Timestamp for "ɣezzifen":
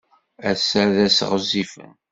1.29-1.91